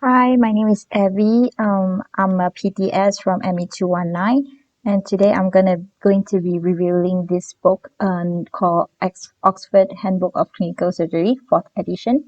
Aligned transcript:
Hi, 0.00 0.36
my 0.36 0.52
name 0.52 0.68
is 0.68 0.86
Abby. 0.92 1.50
Um, 1.58 2.04
I'm 2.16 2.38
a 2.38 2.52
PTS 2.52 3.20
from 3.20 3.40
ME219 3.40 4.44
and 4.84 5.04
today 5.04 5.32
I'm 5.32 5.50
gonna 5.50 5.78
going 6.00 6.22
to 6.26 6.38
be 6.38 6.60
reviewing 6.60 7.26
this 7.26 7.54
book 7.54 7.90
um, 7.98 8.44
called 8.52 8.90
Ex- 9.02 9.32
Oxford 9.42 9.88
Handbook 10.00 10.36
of 10.36 10.52
Clinical 10.52 10.92
Surgery, 10.92 11.34
fourth 11.48 11.66
edition. 11.76 12.22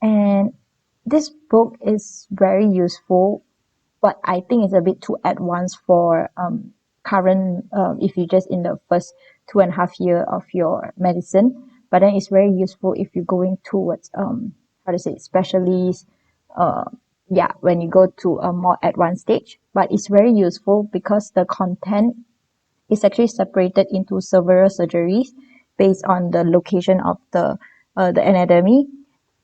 And 0.00 0.54
this 1.04 1.28
book 1.28 1.76
is 1.84 2.26
very 2.30 2.66
useful, 2.66 3.44
but 4.00 4.18
I 4.24 4.40
think 4.40 4.64
it's 4.64 4.72
a 4.72 4.80
bit 4.80 5.02
too 5.02 5.18
advanced 5.22 5.80
for 5.86 6.30
um, 6.38 6.72
current 7.02 7.66
uh, 7.76 7.96
if 8.00 8.16
you're 8.16 8.26
just 8.26 8.48
in 8.50 8.62
the 8.62 8.80
first 8.88 9.12
two 9.52 9.58
and 9.60 9.70
a 9.70 9.76
half 9.76 10.00
year 10.00 10.22
of 10.22 10.44
your 10.54 10.94
medicine. 10.96 11.72
But 11.90 11.98
then 11.98 12.14
it's 12.14 12.28
very 12.28 12.52
useful 12.52 12.94
if 12.94 13.14
you're 13.14 13.26
going 13.26 13.58
towards 13.64 14.10
um 14.14 14.54
how 14.86 14.92
to 14.92 14.98
say 14.98 15.18
specialist 15.18 16.06
uh 16.56 16.84
yeah 17.28 17.52
when 17.60 17.80
you 17.80 17.88
go 17.88 18.06
to 18.22 18.38
a 18.38 18.52
more 18.52 18.78
advanced 18.82 19.22
stage. 19.22 19.58
But 19.74 19.92
it's 19.92 20.08
very 20.08 20.32
useful 20.32 20.88
because 20.92 21.30
the 21.32 21.44
content 21.44 22.16
is 22.88 23.04
actually 23.04 23.28
separated 23.28 23.86
into 23.90 24.20
several 24.20 24.68
surgeries 24.68 25.28
based 25.78 26.04
on 26.06 26.30
the 26.30 26.44
location 26.44 27.00
of 27.00 27.18
the 27.32 27.56
uh, 27.96 28.12
the 28.12 28.22
anatomy. 28.22 28.86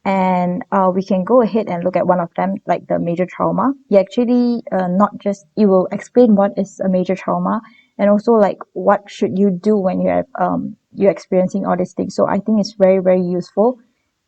And 0.05 0.65
uh, 0.73 0.91
we 0.93 1.05
can 1.05 1.23
go 1.23 1.43
ahead 1.43 1.69
and 1.69 1.85
look 1.85 1.97
at 1.97 2.07
one 2.09 2.19
of 2.19 2.35
them 2.35 2.57
like 2.67 2.89
the 2.89 2.99
major 2.99 3.25
trauma. 3.25 3.73
It 3.89 3.99
actually 3.99 4.63
uh, 4.73 4.89
not 4.89 5.19
just 5.19 5.47
it 5.57 5.67
will 5.67 5.87
explain 5.93 6.35
what 6.35 6.59
is 6.59 6.81
a 6.81 6.89
major 6.89 7.15
trauma 7.15 7.63
and 7.99 8.11
also 8.11 8.33
like 8.33 8.59
what 8.73 9.09
should 9.09 9.39
you 9.39 9.51
do 9.51 9.77
when 9.77 10.01
you 10.01 10.09
have 10.09 10.27
um 10.41 10.77
you're 10.95 11.11
experiencing 11.11 11.67
all 11.67 11.77
these 11.77 11.93
things. 11.95 12.15
So 12.17 12.27
I 12.27 12.39
think 12.39 12.61
it's 12.61 12.75
very 12.75 12.99
very 12.99 13.23
useful 13.23 13.79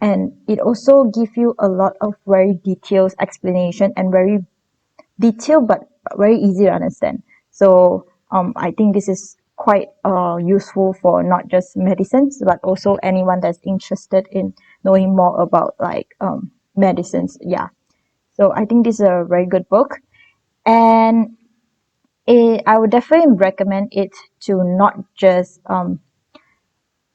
and 0.04 0.36
it 0.48 0.60
also 0.60 1.04
give 1.04 1.34
you 1.34 1.54
a 1.58 1.68
lot 1.68 1.94
of 2.02 2.12
very 2.26 2.52
details 2.62 3.14
explanation 3.20 3.90
and 3.96 4.12
very 4.12 4.38
detailed 5.18 5.66
but 5.66 5.88
very 6.16 6.36
easy 6.38 6.64
to 6.66 6.72
understand. 6.72 7.22
So 7.50 8.06
um 8.30 8.52
I 8.56 8.70
think 8.72 8.94
this 8.94 9.08
is 9.08 9.36
quite 9.56 9.88
uh 10.04 10.36
useful 10.36 10.92
for 11.00 11.22
not 11.22 11.48
just 11.48 11.76
medicines 11.76 12.42
but 12.44 12.60
also 12.62 12.96
anyone 13.02 13.40
that's 13.40 13.60
interested 13.64 14.28
in 14.30 14.52
knowing 14.84 15.16
more 15.16 15.40
about 15.40 15.74
like 15.80 16.14
um 16.20 16.50
medicines. 16.76 17.38
Yeah. 17.40 17.68
So 18.36 18.52
I 18.52 18.66
think 18.66 18.84
this 18.84 19.00
is 19.00 19.06
a 19.08 19.24
very 19.26 19.46
good 19.46 19.66
book. 19.70 19.96
And 20.66 21.36
I 22.28 22.76
would 22.78 22.90
definitely 22.90 23.36
recommend 23.36 23.88
it 23.92 24.12
to 24.44 24.64
not 24.64 24.94
just 25.16 25.60
um 25.66 26.00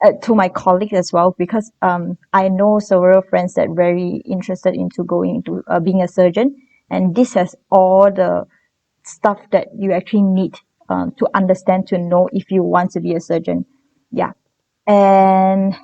uh, 0.04 0.14
to 0.24 0.36
my 0.36 0.50
colleagues 0.50 0.94
as 0.94 1.12
well 1.12 1.36
because 1.38 1.72
um 1.82 2.18
I 2.34 2.48
know 2.50 2.80
several 2.80 3.22
friends 3.22 3.56
that 3.56 3.70
very 3.76 4.22
interested 4.26 4.74
into 4.76 5.04
going 5.04 5.36
into 5.38 5.64
uh, 5.68 5.80
being 5.80 6.02
a 6.02 6.08
surgeon. 6.08 6.56
And 6.90 7.16
this 7.16 7.34
has 7.36 7.56
all 7.70 8.12
the 8.12 8.46
stuff 9.04 9.40
that 9.52 9.68
you 9.78 9.92
actually 9.92 10.24
need 10.24 10.56
um 10.90 11.12
to 11.20 11.28
understand 11.34 11.88
to 11.88 11.98
know 11.98 12.30
if 12.34 12.52
you 12.52 12.64
want 12.64 12.92
to 12.92 13.00
be 13.00 13.14
a 13.16 13.20
surgeon. 13.20 13.66
Yeah. 14.12 14.32
And 14.88 15.76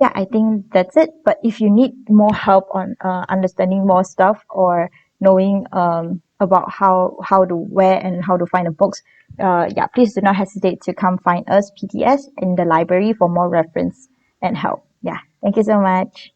yeah 0.00 0.12
I 0.14 0.24
think 0.24 0.72
that's 0.72 0.96
it. 0.96 1.10
But 1.24 1.38
if 1.42 1.60
you 1.60 1.70
need 1.70 1.92
more 2.08 2.34
help 2.34 2.68
on 2.72 2.96
uh 3.00 3.24
understanding 3.28 3.86
more 3.86 4.04
stuff 4.04 4.42
or 4.50 4.90
knowing 5.20 5.66
um 5.72 6.22
about 6.40 6.70
how 6.70 7.16
how 7.24 7.44
to 7.44 7.56
where 7.56 7.98
and 7.98 8.24
how 8.24 8.36
to 8.36 8.46
find 8.46 8.66
the 8.66 8.70
books. 8.70 9.02
Uh 9.40 9.68
yeah 9.76 9.86
please 9.86 10.14
do 10.14 10.20
not 10.20 10.36
hesitate 10.36 10.80
to 10.82 10.94
come 10.94 11.18
find 11.18 11.48
us 11.48 11.70
P_T_S 11.80 12.22
in 12.38 12.56
the 12.56 12.64
library 12.64 13.12
for 13.12 13.28
more 13.28 13.48
reference 13.48 14.08
and 14.42 14.56
help. 14.56 14.86
Yeah 15.02 15.18
thank 15.42 15.56
you 15.56 15.62
so 15.64 15.80
much 15.80 16.32